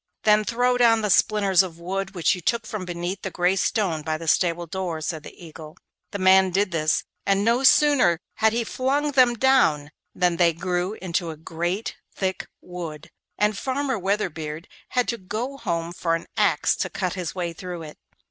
[0.23, 4.01] 'Then throw down the splinters of wood which you took from beneath the gray stone
[4.01, 5.77] by the stable door,' said the Eagle.
[6.09, 10.93] The man did this, and no sooner had he flung them down than they grew
[10.95, 16.25] up into a great thick wood, and Farmer Weatherbeard had to go home for an
[16.35, 17.99] axe to cut his way through it.